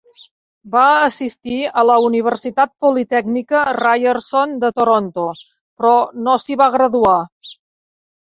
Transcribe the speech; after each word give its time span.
Va 0.75 0.83
assistir 1.09 1.57
a 1.81 1.83
la 1.89 1.97
Universitat 2.05 2.73
Politècnica 2.85 3.61
Ryerson 3.79 4.57
de 4.65 4.73
Toronto, 4.81 5.27
però 5.53 5.93
no 6.25 6.35
s'hi 6.47 6.59
va 6.65 6.71
graduar. 6.79 7.15